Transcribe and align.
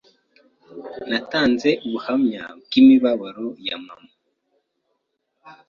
natanze 1.09 1.69
ubuhamya 1.85 2.43
bw’imibabaro 2.63 3.45
ya 3.67 3.77
Mama, 3.85 4.11